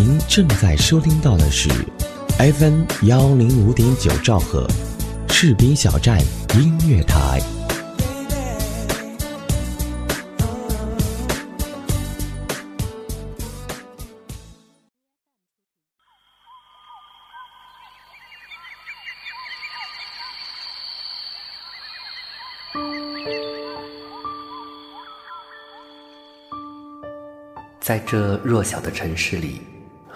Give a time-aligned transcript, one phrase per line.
[0.00, 1.68] 您正在收听到的是
[2.38, 4.64] FM 幺零五点九兆赫，
[5.26, 6.20] 赤兵小站
[6.54, 7.40] 音乐台。
[27.80, 29.62] 在这弱小的城市里，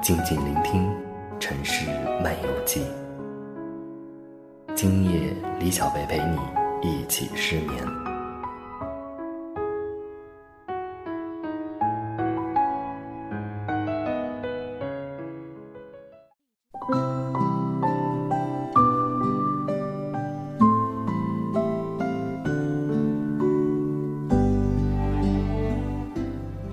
[0.00, 0.88] 静静聆听
[1.40, 1.86] 《城市
[2.22, 2.80] 漫游记》。
[4.74, 7.74] 今夜，李小贝陪你一起失眠。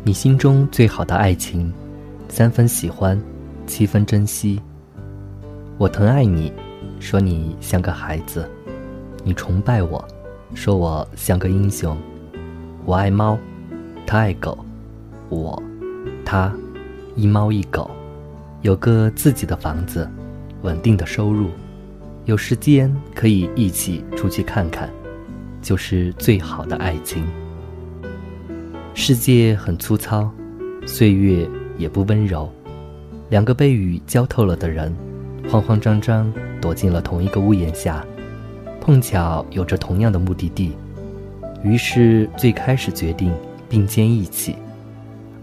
[0.03, 1.73] 你心中最好的爱情。
[2.35, 3.17] 三分喜欢，
[3.65, 4.61] 七分珍惜。
[5.77, 6.51] 我疼爱你，
[6.99, 8.41] 说你像个孩子；
[9.23, 10.05] 你崇拜我，
[10.53, 11.97] 说我像个英雄。
[12.83, 13.39] 我爱猫，
[14.05, 14.57] 他爱狗，
[15.29, 15.63] 我，
[16.25, 16.53] 他，
[17.15, 17.89] 一猫一狗，
[18.63, 20.05] 有个自己的房子，
[20.61, 21.51] 稳定的收入，
[22.25, 24.89] 有时间可以一起出去看看，
[25.61, 27.25] 就是最好的爱情。
[28.93, 30.29] 世界很粗糙，
[30.85, 31.49] 岁月。
[31.77, 32.49] 也不温柔，
[33.29, 34.95] 两个被雨浇透了的人，
[35.49, 36.31] 慌慌张张
[36.61, 38.05] 躲进了同一个屋檐下，
[38.79, 40.73] 碰巧有着同样的目的地，
[41.63, 43.33] 于是最开始决定
[43.67, 44.55] 并肩一起，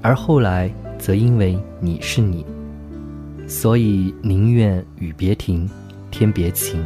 [0.01, 2.47] 而后来则因为你是你，
[3.47, 5.69] 所以宁愿雨别停，
[6.11, 6.83] 天别晴。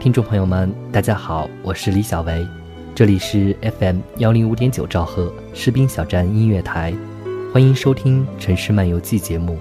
[0.00, 2.46] 听众朋友们，大家好，我是李小维，
[2.94, 6.94] 这里是 FM 幺零五点九兆赫士兵小站音乐台。
[7.50, 9.58] 欢迎收听《城市漫游记》节目。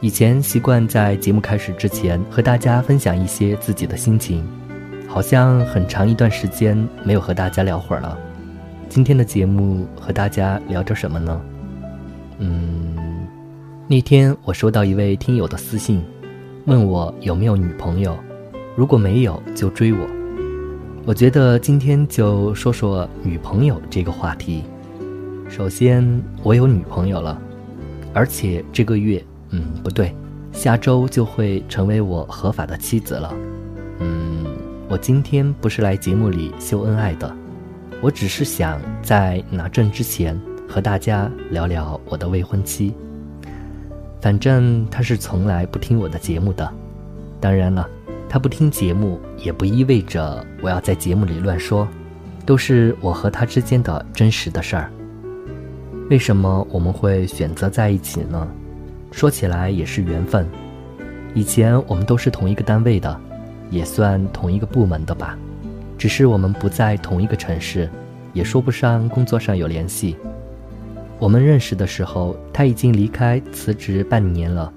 [0.00, 4.44] 以前习惯在节目开始之前和大家分享一些自己的心情，
[5.06, 8.18] 好像很长一段时间没有和大家聊会儿了。
[8.88, 11.40] 今天的节目和大家聊着什么呢？
[12.38, 12.96] 嗯，
[13.86, 16.02] 那天我收到一位听友的私信，
[16.66, 18.18] 问我有没有女朋友，
[18.74, 20.00] 如果没有就追我。
[21.06, 24.64] 我觉得今天就说说女朋友这个话题。
[25.52, 26.02] 首先，
[26.42, 27.38] 我有女朋友了，
[28.14, 30.16] 而且这个月，嗯，不对，
[30.50, 33.34] 下周就会成为我合法的妻子了。
[33.98, 34.46] 嗯，
[34.88, 37.30] 我今天不是来节目里秀恩爱的，
[38.00, 42.94] 我只是想在拿证之前和大家聊聊我的未婚妻。
[44.22, 46.66] 反正她是从来不听我的节目的，
[47.40, 47.86] 当然了，
[48.26, 51.86] 她不听节目也不意味着我要在节目里乱说，
[52.46, 54.90] 都是我和她之间的真实的事儿。
[56.10, 58.46] 为什么我们会选择在一起呢？
[59.10, 60.46] 说起来也是缘分。
[61.34, 63.18] 以前我们都是同一个单位的，
[63.70, 65.38] 也算同一个部门的吧。
[65.96, 67.88] 只是我们不在同一个城市，
[68.34, 70.16] 也说不上工作上有联系。
[71.18, 74.70] 我们认识的时候，他已经离开辞职半年了。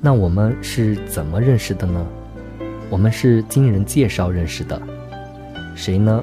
[0.00, 2.06] 那我们是怎么认识的呢？
[2.90, 4.80] 我们是经人介绍认识的。
[5.74, 6.22] 谁呢？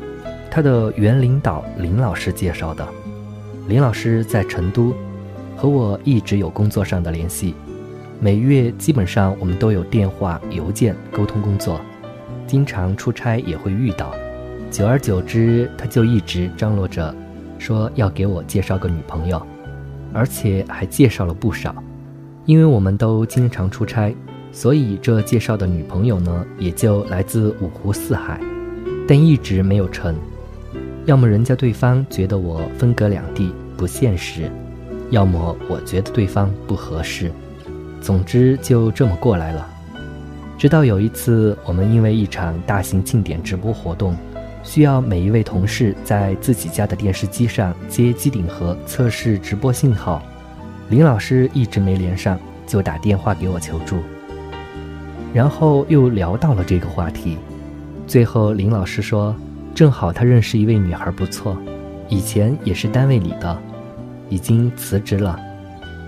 [0.50, 2.88] 他的原领导林老师介绍的。
[3.68, 4.94] 林老师在成都，
[5.58, 7.56] 和我一直有工作上的联系，
[8.20, 11.82] 每月基本上我们都有电话、邮件沟通工作，
[12.46, 14.14] 经常出差也会遇到，
[14.70, 17.14] 久而久之，他就一直张罗着，
[17.58, 19.42] 说要给我介绍个女朋友，
[20.14, 21.74] 而且还介绍了不少，
[22.46, 24.16] 因为我们都经常出差，
[24.52, 28.40] 所以这介绍的女朋友呢，也就来自五湖四海，
[29.08, 30.16] 但一直没有成。
[31.06, 34.50] 要么人家对方觉得我分隔两地不现实，
[35.12, 37.32] 要么我觉得对方不合适，
[38.02, 39.70] 总之就这么过来了。
[40.58, 44.18] 直到有一次，我们因为一场大型庆典直播活动，
[44.64, 50.24] 需要每一位同事在自己家的电视机上接机顶盒测试直播信号，
[50.90, 53.98] 林老师一直没连上，就打电话给我求助，
[55.36, 57.38] 然后又聊到了这个话题，
[58.08, 59.36] 最后林老师说。
[59.76, 61.58] 正好他认识一位女孩不错，
[62.08, 63.62] 以前也是单位里的，
[64.30, 65.38] 已经辞职了，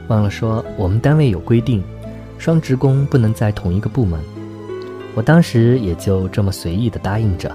[0.07, 1.83] 忘了说，我们单位有规定，
[2.37, 4.17] 双职工不能在同一个部门。
[5.13, 7.53] 我当时也就这么随意的答应着，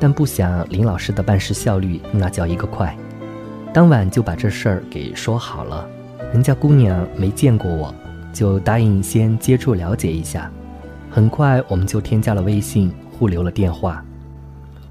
[0.00, 2.96] 但不想林老师的办事效率那叫一个快，
[3.74, 5.86] 当晚就把这事儿给说好了。
[6.32, 7.94] 人家姑娘没见过我，
[8.32, 10.50] 就答应先接触了解一下。
[11.10, 14.02] 很快我们就添加了微信，互留了电话，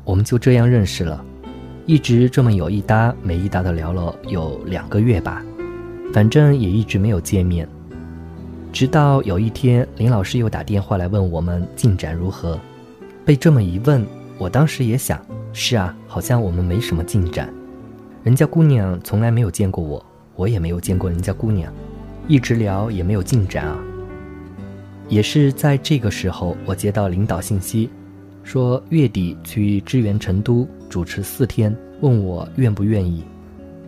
[0.05, 1.25] 我们就这样认识了，
[1.87, 5.43] 一直这么有一搭没一搭的聊了有两个月吧，
[6.13, 7.67] 反正也一直没有见面。
[8.71, 12.59] 直到有一天，林老师又打电话来问我们进展如何。
[13.25, 14.05] 被这么一问，
[14.37, 15.19] 我当时也想，
[15.51, 17.51] 是啊，好像我们没什么进展。
[18.23, 20.05] 人家姑娘从来没有见过我，
[20.35, 21.73] 我也没有见过人家姑娘，
[22.27, 23.79] 一直聊也没有进展啊。
[25.07, 27.89] 也是在这个时候，我接到领导信息，
[28.45, 33.23] 说月底去支援成都主持四天，问我愿不愿意。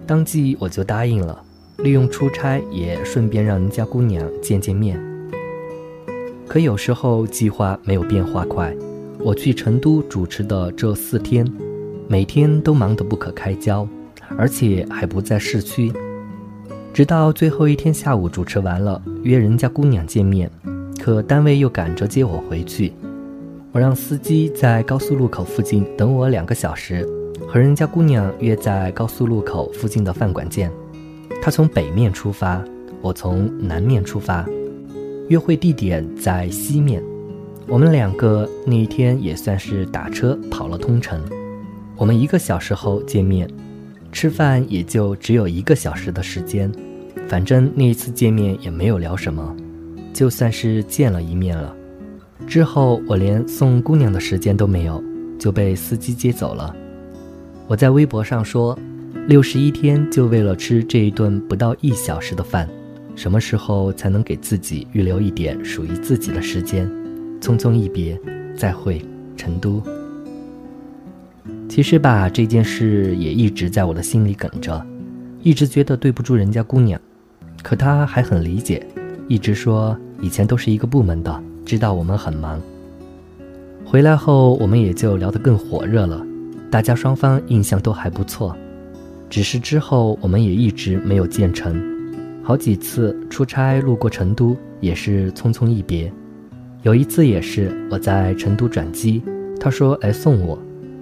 [0.06, 1.42] 当即我就答应了。
[1.84, 5.00] 利用出差也顺便让人家姑娘见见面。
[6.48, 8.76] 可有时候计划没有变化快，
[9.20, 11.46] 我去成都主持的这四天，
[12.08, 13.88] 每天都忙得不可开交，
[14.36, 15.94] 而且还不在市区。
[16.92, 20.50] 直到最后一天下午主持完了，约人家姑娘见面，
[21.00, 22.92] 可单位又赶着接我回去，
[23.74, 27.08] 我让司机在高速路口附近等我两个小时，
[27.48, 30.72] 和人家姑娘约在高速路口附近的饭馆见。
[31.42, 32.64] 他从北面出发，
[33.02, 34.46] 我从南面出发，
[35.28, 37.04] 约会地点在西面。
[37.68, 41.22] 我们两个那一天也算是打车跑了通城。
[41.98, 43.48] 我们一个小时后见面，
[44.12, 46.72] 吃饭也就只有一个小时的时间。
[47.28, 49.56] 反正那一次见面也没有聊什么，
[50.14, 51.76] 就算是见了一面了。
[52.46, 55.04] 之后我连送姑娘的时间都没有，
[55.40, 56.76] 就被司机接走了。
[57.68, 58.78] 我在微博上说。
[59.28, 62.66] 六十一天就为了吃这一顿不到一小时的饭，
[63.14, 66.90] 什么时候才能给自己预留一点属于自己的时间？
[67.42, 68.18] 匆匆一别，
[68.56, 69.06] 再会，
[69.36, 69.84] 成都。
[71.68, 74.82] 其实吧，这件事也一直在我的心里梗着，
[75.42, 76.98] 一直觉得对不住人家姑娘，
[77.62, 78.88] 可她还很理解，
[79.28, 82.62] 一直说以前都是一个部门的，知道我们很忙。
[83.84, 86.26] 回来后，我们也就聊得更火热了，
[86.72, 88.56] 大家双方印象都还不错。
[89.30, 91.78] 只是之后我们也一直没有见成，
[92.42, 96.10] 好几次出差路过成都也是匆匆一别。
[96.84, 99.22] 有一次也是我在成都转机，
[99.60, 100.58] 他说来送我，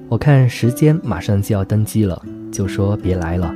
[0.09, 2.19] 我看时间马上就要登机了，
[2.51, 3.53] 就说别来了。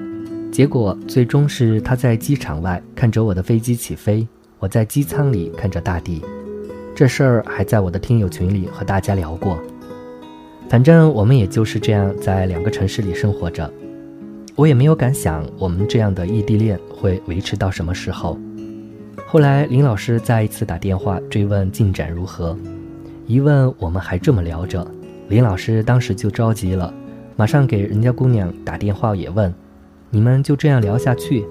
[0.52, 4.28] 结果最终是他在机场外看着我的飞机起飞，
[4.60, 6.22] 我在机舱里看着大地。
[7.00, 9.58] 这事儿还在我的听友群里和大家聊过。
[10.68, 13.72] 反正我们也就是这样在两个城市里生活着。
[14.54, 18.38] 我也没有敢想，我们这样的异地恋会维持到什么时候。
[19.26, 22.54] 后来林老师再一次打电话追问进展如何，
[23.28, 24.86] 一问我们还这么聊着，
[25.30, 26.94] 林老师当时就着急了，
[27.38, 29.54] 马上给人家姑娘打电话也问
[30.12, 31.46] ：“你们就这样聊下去？”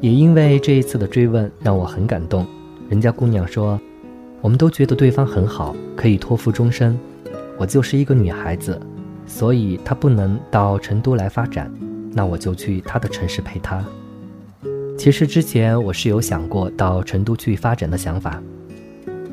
[0.00, 2.46] 也因为这一次的追问让我很感动，
[2.88, 3.78] 人家姑娘说
[4.40, 6.98] ：“我们都觉得对方很好，可以托付终身。
[7.58, 8.80] 我就是一个女孩子，
[9.26, 11.70] 所以她不能到成都来发展。”
[12.16, 13.84] 那我就去他的城市陪他。
[14.96, 18.42] 其实之前我是有想过到成都去发展的想法，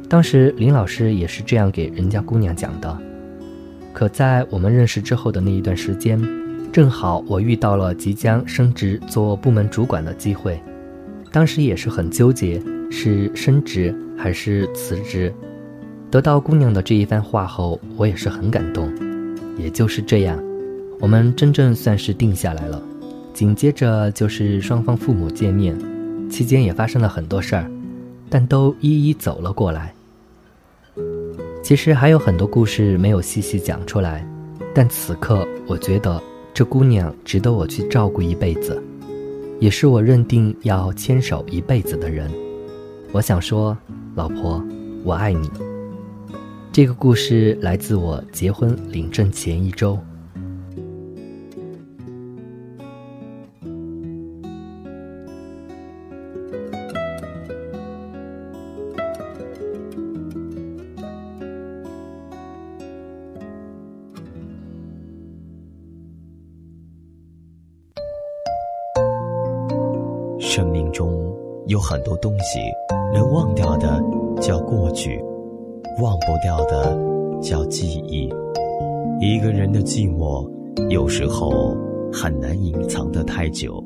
[0.09, 2.97] 当时林老师也是这样给人家姑娘讲的。
[3.93, 6.21] 可在我们认识之后的那一段时间，
[6.73, 10.61] 正好我遇到了即将升职做部门主管的机会，
[11.31, 12.61] 当时也是很纠结，
[12.95, 15.33] 是升职还是辞职。
[16.11, 18.87] 得到姑娘的这一番话后，我也是很感动。
[19.57, 20.39] 也就是这样。
[20.99, 22.81] 我们真正算是定下来了，
[23.33, 25.75] 紧接着就是双方父母见面，
[26.29, 27.69] 期间也发生了很多事儿，
[28.29, 29.91] 但都一一走了过来。
[31.63, 34.23] 其实还有很多故事没有细细讲出来，
[34.71, 36.21] 但此刻我觉得
[36.53, 38.81] 这姑娘值得我去照顾一辈子，
[39.59, 42.29] 也是我认定要牵手一辈子的人。
[43.13, 43.77] 我想说，
[44.15, 44.59] 老婆，
[45.03, 45.47] 我爱你。
[46.71, 49.99] 这个故事来自我结婚领证前一周。
[70.39, 71.32] 生命中
[71.67, 72.59] 有很多东西，
[73.13, 74.03] 能忘掉的
[74.41, 75.17] 叫过去，
[76.01, 76.97] 忘不掉的
[77.41, 78.29] 叫记忆。
[79.21, 80.45] 一个人的寂寞，
[80.89, 81.73] 有时候
[82.11, 83.81] 很难隐藏的太久，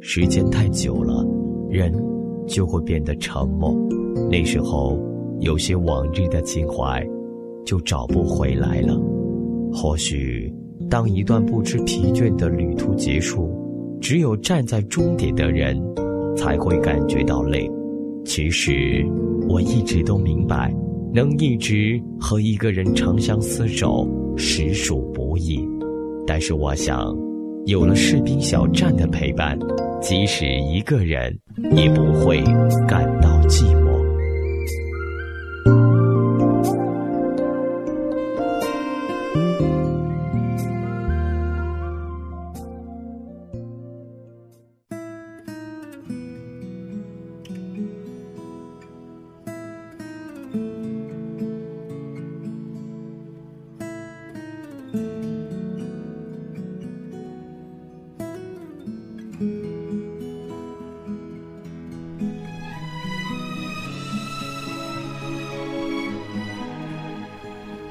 [0.00, 1.24] 时间太久了，
[1.70, 1.92] 人
[2.48, 3.72] 就会变得沉默。
[4.28, 4.98] 那时候，
[5.38, 7.00] 有些往日的情怀
[7.64, 9.00] 就找不回来了。
[9.72, 10.52] 或许，
[10.90, 13.48] 当一段不知疲倦的旅途结束，
[14.00, 15.80] 只有站在终点的人
[16.36, 17.70] 才会感觉到累。
[18.24, 19.04] 其实，
[19.48, 20.74] 我一直都明白，
[21.12, 25.60] 能一直和一个人长相厮守，实属不易。
[26.26, 27.14] 但是，我想，
[27.66, 29.58] 有了士兵小站的陪伴，
[30.00, 31.38] 即使一个人，
[31.76, 32.42] 也不会
[32.88, 33.83] 感到寂寞。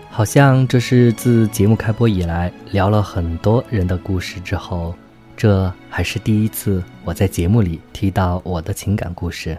[0.09, 4.93] 好像这是自节目开播以来聊了很多人的故事之后，
[5.35, 9.57] 这还是第一次我在节目里提到我的情感故事。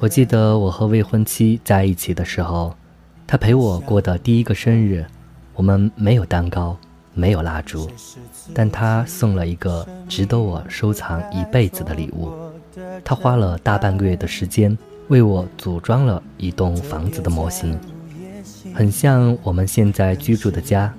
[0.00, 2.74] 我记得我和未婚妻在一起的时候，
[3.28, 5.06] 她陪我过的第一个生日，
[5.54, 6.76] 我们没有蛋糕，
[7.16, 7.90] 没有蜡烛，
[8.52, 12.30] 但他送了一个值得我收藏一辈子的礼物。
[13.02, 14.76] 他花了大半个月的时间
[15.08, 17.78] 为我组装了一栋房子的模型。
[18.74, 20.92] 很像我们现在居住的家，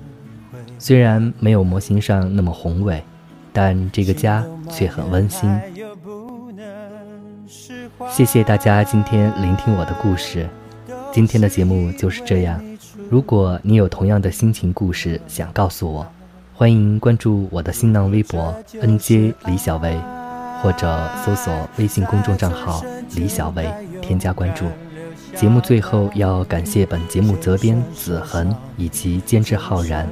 [0.76, 3.00] 虽然没有模型上那么宏伟，
[3.52, 5.48] 但这个家却很温馨。
[8.10, 10.48] 谢谢大家今天聆听我的故事，
[11.12, 12.60] 今天的节目就是这样。
[13.10, 16.06] 如果你有同样的心情故事想告诉我，
[16.54, 19.98] 欢迎关注我的新浪微博 “nj 李小薇”，
[20.62, 22.84] 或者搜索微信公众账号
[23.16, 23.66] “李小薇”，
[24.02, 24.66] 添加关注。
[25.34, 30.06] 节目最后要感谢本节目责编子恒以及监制浩然。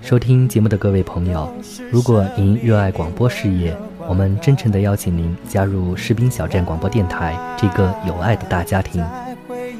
[0.00, 1.52] 收听节目的各位朋友，
[1.90, 3.76] 如果您热爱广播事业，
[4.08, 9.04] 我们真诚地邀请您加入士兵小站广播电台这个有爱的大家庭。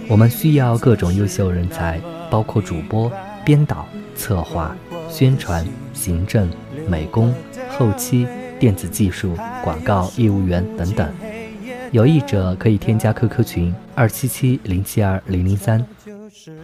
[0.07, 2.00] 我们需要各种优秀人才，
[2.31, 3.11] 包括主播、
[3.45, 4.76] 编导、策划、
[5.09, 6.49] 宣传、行政、
[6.88, 7.35] 美工、
[7.71, 8.26] 后期、
[8.59, 11.11] 电子技术、广告业务员等等。
[11.90, 15.85] 有意者可以添加 QQ 群二七七零七二零零三，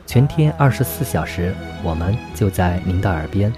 [0.07, 3.53] 全天二十四小时，我们就在您的耳边。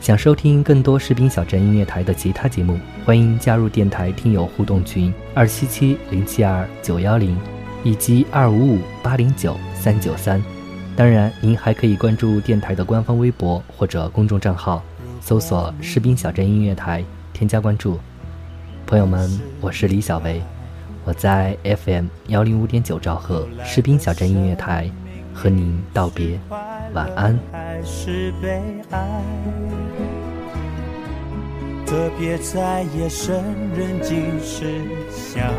[0.00, 7.36] 想收听更多士兵小镇音乐台的其他节目，欢迎加入电台听友互动群二七七零七二九幺零
[7.82, 10.42] 以及二五五八零九三九三。
[10.96, 14.82] 当然，您还可以关注电台的官方微博或者公众账号，
[15.20, 17.98] 搜索“士兵小镇音乐台”，添加关注。
[18.86, 20.42] 朋友们，我是李小维。
[21.04, 24.90] 我在 FM 幺零五点九兆赫士兵小镇音乐台
[25.32, 26.38] 和您道别，
[26.92, 27.38] 晚安。
[31.90, 33.42] 特别在夜深
[33.74, 34.80] 人静时
[35.10, 35.52] 想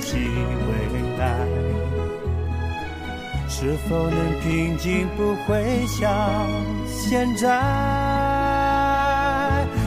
[0.00, 0.72] 起未
[1.18, 1.36] 来，
[3.48, 5.08] 是否能平静？
[5.16, 6.46] 不会像
[6.86, 7.60] 现在，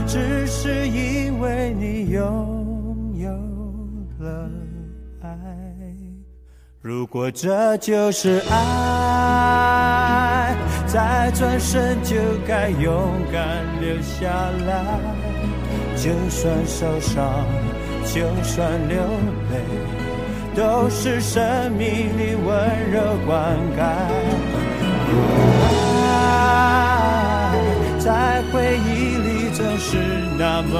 [0.06, 3.30] 只是因为你拥有
[4.20, 4.50] 了
[5.22, 5.34] 爱。
[6.82, 10.54] 如果这就是爱，
[10.86, 12.14] 再转身就
[12.46, 14.28] 该勇敢留下
[14.66, 15.31] 来。
[16.02, 17.46] 就算受伤，
[18.04, 18.98] 就算流
[19.52, 19.54] 泪，
[20.52, 21.86] 都是生命
[22.18, 23.80] 里温柔灌溉。
[26.04, 27.54] 爱
[28.00, 29.96] 在回忆里总是
[30.36, 30.74] 那么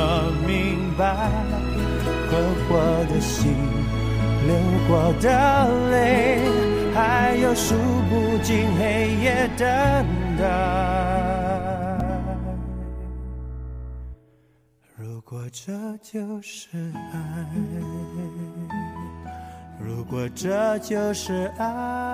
[0.44, 1.30] 明白，
[2.28, 2.70] 困惑
[3.08, 3.54] 的心。
[4.44, 4.56] 流
[4.88, 5.28] 过的
[5.92, 6.40] 泪，
[6.96, 7.76] 还有数
[8.10, 9.66] 不尽黑夜等
[10.36, 11.31] 待。
[15.32, 15.72] 果这
[16.02, 17.46] 就是爱，
[19.80, 22.12] 如果这就是爱。